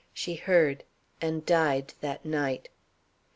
She 0.15 0.33
heard, 0.33 0.83
and 1.21 1.45
died 1.45 1.93
that 2.01 2.25
night. 2.25 2.69